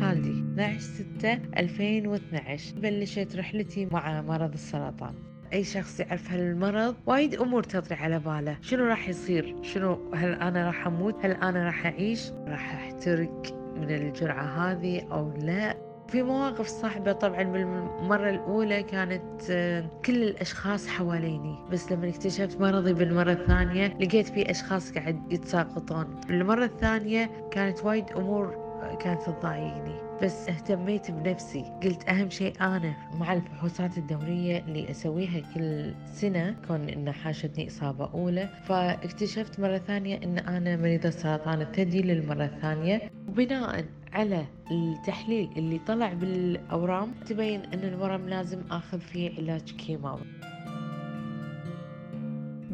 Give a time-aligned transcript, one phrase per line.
[0.00, 5.14] خالدي 12 6 2012 بلشت رحلتي مع مرض السرطان.
[5.52, 8.56] أي شخص يعرف هالمرض وايد أمور تطري على باله.
[8.60, 13.42] شنو راح يصير؟ شنو؟ هل أنا راح أموت؟ هل أنا راح أعيش؟ راح أحترق
[13.76, 15.76] من الجرعة هذه أو لا؟
[16.08, 17.42] في مواقف صعبة طبعا.
[17.42, 21.58] بالمرة الأولى كانت آه، كل الأشخاص حواليني.
[21.72, 26.20] بس لما اكتشفت مرضي بالمرة الثانية لقيت في أشخاص قاعد يتساقطون.
[26.30, 28.65] المرة الثانية كانت وايد أمور
[29.00, 31.64] كانت تضايقني بس اهتميت بنفسي.
[31.82, 38.10] قلت أهم شيء أنا مع الفحوصات الدورية اللي أسويها كل سنة كون إن حاشتني إصابة
[38.14, 38.48] أولى.
[38.64, 46.12] فاكتشفت مرة ثانية إن أنا مريضة سرطان الثدي للمرة الثانية وبناء على التحليل اللي طلع
[46.12, 50.20] بالأورام تبين أن الورم لازم أخذ فيه علاج كيماوي.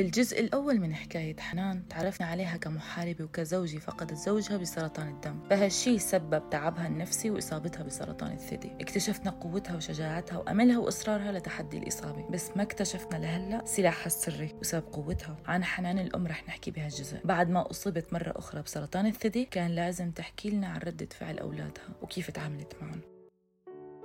[0.00, 5.48] بالجزء الأول من حكاية حنان تعرفنا عليها كمحاربة وكزوجة فقدت زوجها بسرطان الدم.
[5.50, 8.72] فهالشي سبب تعبها النفسي وإصابتها بسرطان الثدي.
[8.80, 12.28] اكتشفنا قوتها وشجاعتها وأملها وإصرارها لتحدي الإصابة.
[12.28, 15.36] بس ما اكتشفنا لهلأ سلاحها السري وسبب قوتها.
[15.46, 17.18] عن حنان الأم رح نحكي بهالجزء.
[17.24, 21.88] بعد ما أصيبت مرة أخرى بسرطان الثدي كان لازم تحكي لنا عن ردة فعل أولادها
[22.02, 23.00] وكيف تعاملت معهم.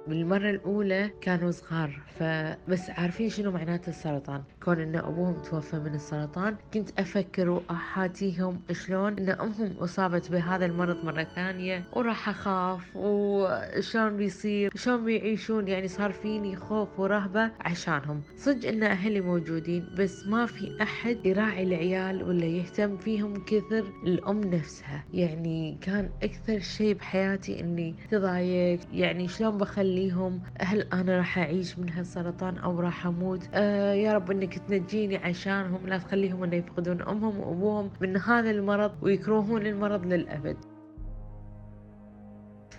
[0.08, 6.56] بالمرة الأولى كانوا صغار فبس عارفين شنو معناته السرطان؟ كون إن أبوهم توفى من السرطان
[6.74, 14.72] كنت أفكر وأحاتيهم شلون إن أمهم أصابت بهذا المرض مرة ثانية وراح أخاف وشلون بيصير
[14.76, 18.22] شلون بيعيشون؟ يعني صار فيني خوف ورهبة عشانهم.
[18.38, 24.42] صدق إن أهلي موجودين بس ما في أحد يراعي العيال ولا يهتم فيهم كثر الأم
[24.42, 25.04] نفسها.
[25.14, 31.80] يعني كان أكثر شيء بحياتي إني تضايق يعني شلون بخلي أخليهم هل أنا راح أعيش
[31.80, 37.02] من هالسرطان أو راح أموت؟ آه يا رب أنك تنجيني عشانهم لا تخليهم أن يفقدون
[37.02, 40.58] أمهم وأبوهم من هذا المرض ويكرهون المرض للأبد.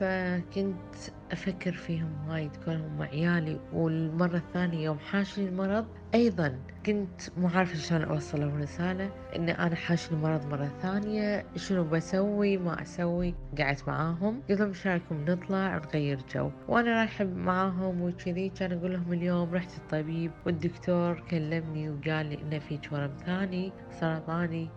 [0.01, 0.95] فكنت
[1.33, 8.03] أفكر فيهم وايد كونهم عيالي والمرة الثانية يوم حاشني المرض أيضا كنت مو عارفة شلون
[8.03, 14.43] أوصل لهم رسالة إن أنا حاشني المرض مرة ثانية شنو بسوي ما أسوي قعدت معاهم
[14.51, 16.51] قلت لهم رايكم نطلع ونغير جو.
[16.69, 22.59] وأنا رايحة معاهم وكذي كان أقول لهم اليوم رحت الطبيب والدكتور كلمني وقال لي إن
[22.59, 24.69] فيك ورم ثاني سرطاني.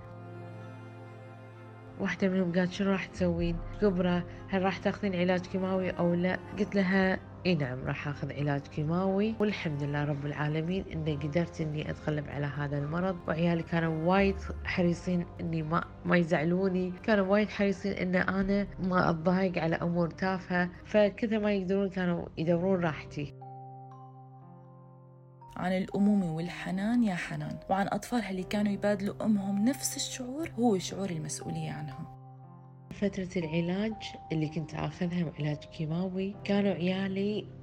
[1.99, 6.75] واحدة منهم قالت شنو راح تسوين؟ كبرى هل راح تاخذين علاج كيماوي أو لا؟ قلت
[6.75, 9.35] لها إي نعم راح آخذ علاج كيماوي.
[9.39, 13.15] والحمد لله رب العالمين إني قدرت إني أتغلب على هذا المرض.
[13.27, 16.93] وعيالي كانوا وايد حريصين إني ما ما يزعلوني.
[17.03, 20.69] كانوا وايد حريصين إن أنا ما أتضايق على أمور تافهة.
[20.85, 23.33] فكثر ما يقدرون كانوا يدورون راحتي.
[25.59, 31.09] عن الأمومة والحنان يا حنان وعن أطفالها اللي كانوا يبادلوا أمهم نفس الشعور هو شعور
[31.09, 32.05] المسؤولية عنهم.
[32.91, 33.93] فترة العلاج
[34.31, 37.58] اللي كنت أخذها علاج كيماوي كانوا عيالي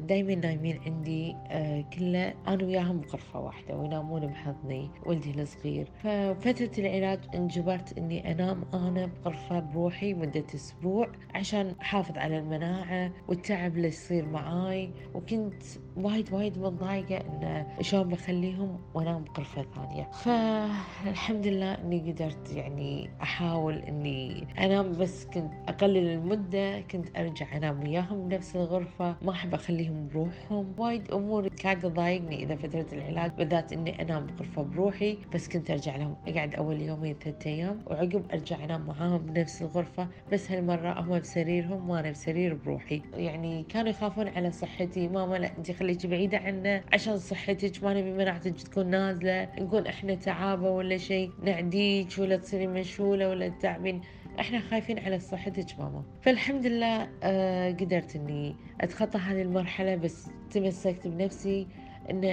[0.00, 5.86] دايما نايمين عندي آه، كله أنا وياهم بغرفة واحدة وينامون بحضني ولدي الصغير.
[6.02, 13.76] ففترة العلاج انجبرت أني أنام أنا بغرفة بروحي مدة أسبوع عشان أحافظ على المناعة والتعب
[13.76, 14.90] اللي يصير معاي.
[15.14, 15.62] وكنت
[15.96, 20.10] وايد وايد متضايقة إن شلون بخليهم وأنام بغرفة ثانية.
[20.10, 27.82] فالحمد لله إني قدرت يعني أحاول إني أنام بس كنت أقلل المدة كنت أرجع أنام
[27.82, 29.16] وياهم بنفس الغرفة.
[29.22, 30.74] ما أحب أخليهم بروحهم.
[30.78, 35.96] وايد أمور كانت تضايقني إذا فترة العلاج بالذات إني أنام بغرفة بروحي بس كنت أرجع
[35.96, 36.16] لهم.
[36.28, 40.08] أقعد أول يومين ثلاثة أيام وعقب أرجع أنام معاهم بنفس الغرفة.
[40.32, 43.02] بس هالمرة هم بسريرهم وأنا بسرير بروحي.
[43.14, 45.08] يعني كانوا يخافون على صحتي.
[45.08, 49.48] ماما لا أنت خليكي بعيدة عنا عشان صحتك ما نبي مناعتك تكون نازلة.
[49.58, 51.30] نكون إحنا تعابة ولا شيء.
[51.42, 54.00] نعديك ولا تصيري مشغولة ولا تعبين.
[54.40, 56.02] إحنا خايفين على صحتك ماما.
[56.22, 61.66] فالحمد لله آه قدرت إني أتخطى هذه المرحلة بس تمسكت بنفسي
[62.10, 62.26] انه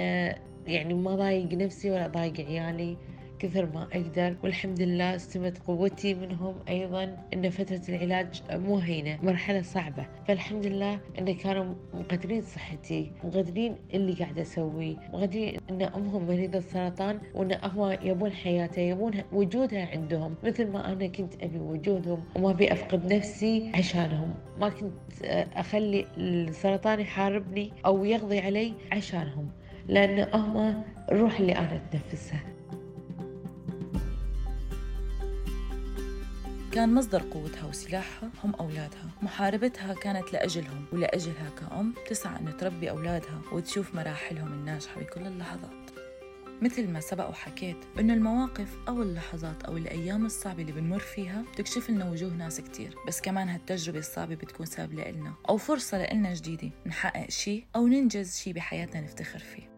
[0.66, 2.96] يعني ما ضايق نفسي ولا ضايق عيالي.
[3.44, 9.62] كثر ما أقدر والحمد لله استمت قوتي منهم أيضا أن فترة العلاج مو هينة مرحلة
[9.62, 10.06] صعبة.
[10.28, 17.18] فالحمد لله أن كانوا مقدرين صحتي مقدرين اللي قاعدة أسويه مقدرين أن أمهم مريضة سرطان
[17.34, 20.34] وأن هم يبون حياتها يبون وجودها عندهم.
[20.44, 24.34] مثل ما أنا كنت أبي وجودهم وما أبي أفقد نفسي عشانهم.
[24.60, 24.92] ما كنت
[25.56, 29.48] أخلي السرطان يحاربني أو يقضي علي عشانهم.
[29.88, 30.82] لأن هم
[31.12, 32.53] الروح اللي أنا أتنفسها
[36.74, 39.10] كان مصدر قوتها وسلاحها هم أولادها.
[39.22, 45.90] محاربتها كانت لأجلهم ولأجلها كأم تسعى أن تربي أولادها وتشوف مراحلهم الناجحة بكل اللحظات.
[46.62, 51.90] مثل ما سبق وحكيت إنه المواقف أو اللحظات أو الأيام الصعبة اللي بنمر فيها بتكشف
[51.90, 52.96] لنا وجوه ناس كتير.
[53.08, 58.36] بس كمان هالتجربة الصعبة بتكون سبب لنا أو فرصة لنا جديدة نحقق شيء أو ننجز
[58.36, 59.73] شيء بحياتنا نفتخر فيه.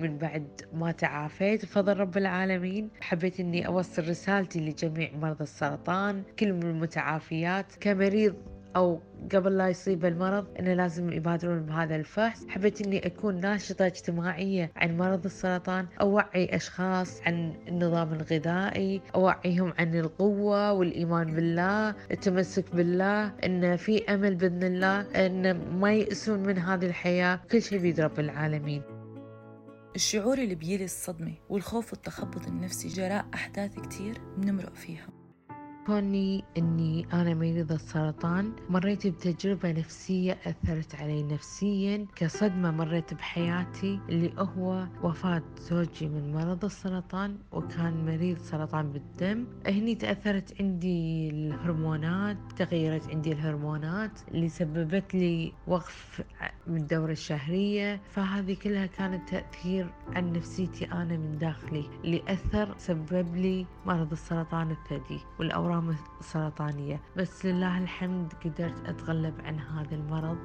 [0.00, 1.64] من بعد ما تعافيت.
[1.64, 7.66] بفضل رب العالمين حبيت إني أوصل رسالتي لجميع مرضى السرطان كل من المتعافيات.
[7.80, 8.34] كمريض
[8.76, 9.00] أو
[9.34, 12.46] قبل لا يصيب المرض أنه لازم يبادرون بهذا الفحص.
[12.48, 19.94] حبيت أني أكون ناشطة اجتماعية عن مرض السرطان أوعي أشخاص عن النظام الغذائي أوعيهم عن
[19.94, 26.86] القوة والإيمان بالله التمسك بالله أن في أمل بإذن الله أن ما يأسون من هذه
[26.86, 27.40] الحياة.
[27.50, 28.82] كل شيء بيد رب العالمين.
[29.94, 35.17] الشعور اللي بيلي الصدمة والخوف والتخبط النفسي جراء أحداث كتير بنمرق فيها.
[35.88, 42.06] كوني إني أنا مريضة سرطان مريت بتجربة نفسية أثرت علي نفسيا.
[42.16, 49.46] كصدمة مريت بحياتي اللي هو وفاة زوجي من مرض السرطان وكان مريض سرطان بالدم.
[49.66, 56.22] هني تأثرت عندي الهرمونات تغيرت عندي الهرمونات اللي سببت لي وقف
[56.66, 58.00] من الدورة الشهرية.
[58.10, 64.70] فهذه كلها كانت تأثير عن نفسيتي أنا من داخلي اللي أثر سبب لي مرض السرطان
[64.70, 70.38] الثدي والأورام الأورام السرطانية بس لله الحمد قدرت أتغلب عن هذا المرض.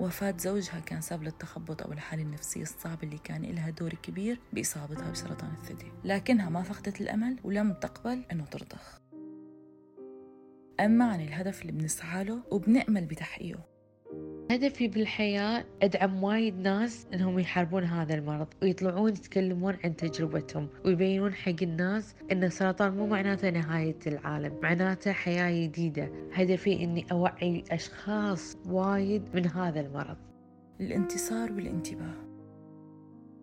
[0.00, 5.10] وفاة زوجها كان سبب للتخبط أو الحالة النفسية الصعبة اللي كان لها دور كبير بإصابتها
[5.10, 5.92] بسرطان الثدي.
[6.04, 9.00] لكنها ما فقدت الأمل ولم تقبل أنه ترضخ.
[10.80, 13.77] أما عن الهدف اللي بنسعى له وبنأمل بتحقيقه.
[14.50, 21.62] هدفي بالحياة أدعم وايد ناس إنهم يحاربون هذا المرض ويطلعون يتكلمون عن تجربتهم ويبينون حق
[21.62, 26.12] الناس إن السرطان مو معناته نهاية العالم معناته حياة جديدة.
[26.32, 30.16] هدفي إني أوعي أشخاص وايد من هذا المرض.
[30.80, 32.27] الانتصار والانتباه.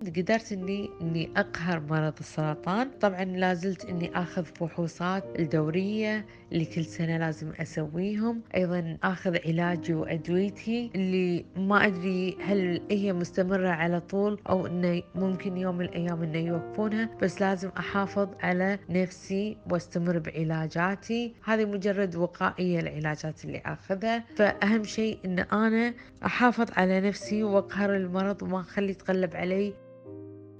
[0.02, 2.90] قدرت اني إني أقهر مرض السرطان.
[3.02, 8.42] طبعا لازلت إني آخذ فحوصات الدورية اللي كل سنة لازم أسويهم.
[8.56, 15.58] أيضا آخذ علاجي وأدويتي اللي ما أدري هل هي مستمرة على طول أو إنه ممكن
[15.58, 21.34] يوم من الأيام إنه يوقفونها بس لازم أحافظ على نفسي وأستمر بعلاجاتي.
[21.46, 24.24] هذه مجرد وقائية العلاجات اللي آخذها.
[24.36, 25.94] فأهم شيء إن أنا
[26.26, 29.74] أحافظ على نفسي وأقهر المرض وما اخلي يتغلب علي.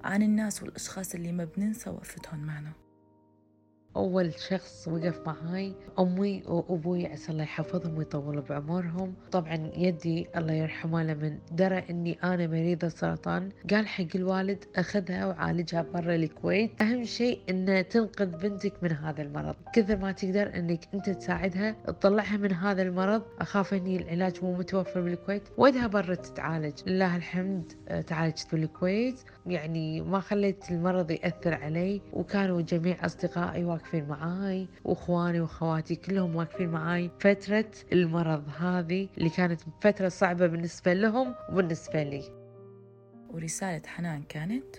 [0.06, 2.72] عن الناس والأشخاص اللي ما بننسى وقفتهم معنا.
[3.96, 9.14] أول شخص وقف معاي أمي وأبوي عسى الله يحفظهم ويطول بعمرهم.
[9.32, 13.48] طبعا يدي الله يرحمه لما درى أني أنا مريضة سرطان.
[13.70, 16.82] قال حق الوالد أخذها وعالجها برا الكويت.
[16.82, 19.54] أهم شيء أن تنقذ بنتك من هذا المرض.
[19.74, 23.22] كثر ما تقدر أنك أنت تساعدها تطلعها من هذا المرض.
[23.40, 25.42] أخاف أني العلاج مو متوفر بالكويت.
[25.56, 26.74] ودها برا تتعالج.
[26.86, 29.20] لله الحمد آه، تعالجت بالكويت.
[29.46, 32.00] يعني ما خليت المرض يأثر علي.
[32.12, 37.10] وكانوا جميع أصدقائي واقفين معاي وإخواني وأخواتي كلهم واقفين معاي.
[37.20, 42.22] فترة المرض هذه اللي كانت فترة صعبة بالنسبة لهم وبالنسبة لي.
[43.30, 44.76] ورسالة حنان كانت؟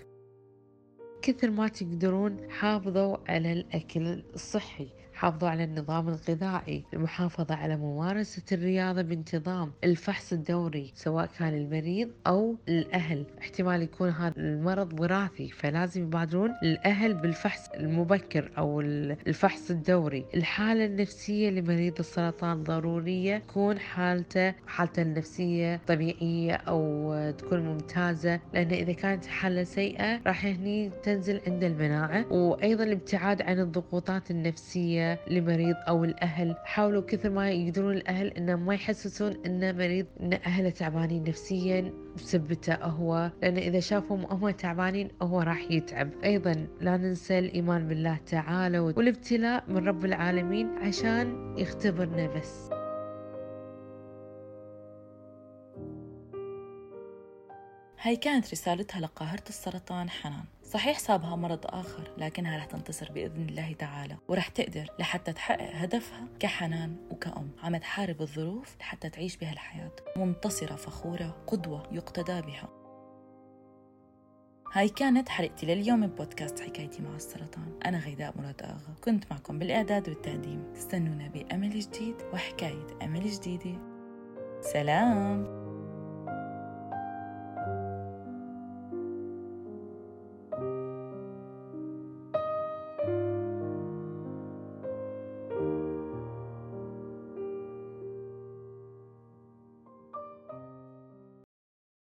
[1.21, 4.88] كثر ما تقدرون حافظوا على الأكل الصحي.
[5.18, 12.56] حافظوا على النظام الغذائي المحافظة على ممارسة الرياضة بانتظام الفحص الدوري سواء كان المريض أو
[12.69, 20.25] الأهل احتمال يكون هذا المرض وراثي فلازم يبادرون الأهل بالفحص المبكر أو الفحص الدوري.
[20.36, 28.94] الحالة النفسية لمريض السرطان ضرورية تكون حالته حالته النفسية طبيعية أو تكون ممتازة لأن إذا
[28.94, 32.34] كانت حالة سيئة راح هني تنزل عند المناعة.
[32.34, 36.56] وأيضا الابتعاد عن الضغوطات النفسية لمريض أو الأهل.
[36.66, 42.76] حاولوا كثر ما يقدرون الأهل إنه ما يحسسون ان مريض إن أهله تعبانين نفسيا بسبته
[42.76, 43.32] هو.
[43.42, 46.10] لأن إذا شافهم هم تعبانين هو راح يتعب.
[46.24, 52.70] أيضا لا ننسى الإيمان بالله تعالى والابتلاء من رب العالمين عشان يختبرنا بس.
[58.02, 60.44] هاي كانت رسالتها لقاهرة السرطان حنان.
[60.67, 66.27] صحيح صابها مرض آخر لكنها رح تنتصر بإذن الله تعالى ورح تقدر لحتى تحقق هدفها
[66.39, 67.51] كحنان وكأم.
[67.63, 69.91] عم تحارب الظروف لحتى تعيش بهالحياة.
[70.15, 72.69] منتصرة فخورة قدوة يقتدى بها.
[74.74, 77.79] هاي كانت حلقتي لليوم من بودكاست حكايتي مع السرطان.
[77.86, 78.95] أنا غيداء مراد آغا.
[79.03, 80.74] كنت معكم بالإعداد والتقديم.
[80.77, 83.77] استنونا بأمل جديد وحكاية أمل جديدة.
[84.62, 85.57] سلام!